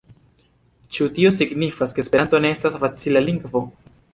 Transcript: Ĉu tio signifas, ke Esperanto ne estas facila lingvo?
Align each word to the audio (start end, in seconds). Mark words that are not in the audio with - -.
Ĉu 0.95 1.09
tio 1.17 1.33
signifas, 1.41 1.93
ke 1.99 2.03
Esperanto 2.07 2.41
ne 2.47 2.53
estas 2.57 2.81
facila 2.85 3.25
lingvo? 3.31 3.63